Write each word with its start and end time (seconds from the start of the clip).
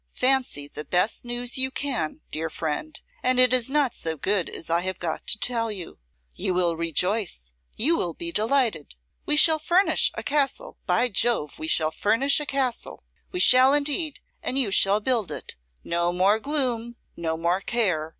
Fancy 0.15 0.67
the 0.67 0.83
best 0.83 1.23
news 1.25 1.59
you 1.59 1.69
can, 1.69 2.21
dear 2.31 2.49
friend, 2.49 2.99
and 3.21 3.37
it 3.37 3.53
is 3.53 3.69
not 3.69 3.93
so 3.93 4.17
good 4.17 4.49
as 4.49 4.67
I 4.67 4.79
have 4.81 4.97
got 4.97 5.27
to 5.27 5.37
tell. 5.37 5.71
You 5.71 5.95
will 6.39 6.75
rejoice, 6.75 7.53
you 7.77 7.95
will 7.97 8.15
be 8.15 8.31
delighted! 8.31 8.95
We 9.27 9.37
shall 9.37 9.59
furnish 9.59 10.11
a 10.15 10.23
castle! 10.23 10.79
by 10.87 11.09
Jove 11.09 11.59
we 11.59 11.67
shall 11.67 11.91
furnish 11.91 12.39
a 12.39 12.47
castle! 12.47 13.03
We 13.31 13.39
shall 13.41 13.75
indeed, 13.75 14.19
and 14.41 14.57
you 14.57 14.71
shall 14.71 15.01
build 15.01 15.31
it! 15.31 15.55
No 15.83 16.11
more 16.11 16.39
gloom; 16.39 16.95
no 17.15 17.37
more 17.37 17.61
care. 17.61 18.09